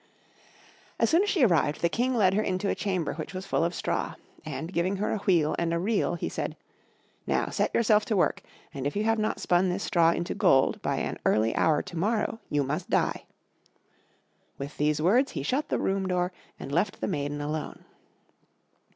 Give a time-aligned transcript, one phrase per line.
[0.99, 3.63] As soon as she arrived the King led her into a chamber which was full
[3.63, 6.57] of straw; and, giving her a wheel and a reel, he said,
[7.27, 8.41] "Now set yourself to work,
[8.73, 11.95] and if you have not spun this straw into gold by an early hour to
[11.99, 13.25] morrow, you must die."
[14.57, 17.85] With these words he shut the room door, and left the maiden alone.